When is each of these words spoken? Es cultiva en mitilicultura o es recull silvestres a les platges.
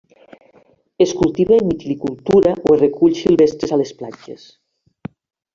Es 1.05 1.13
cultiva 1.19 1.53
en 1.57 1.67
mitilicultura 1.67 2.55
o 2.67 2.73
es 2.79 2.83
recull 2.87 3.15
silvestres 3.21 3.75
a 3.77 3.83
les 3.83 3.97
platges. 4.01 4.49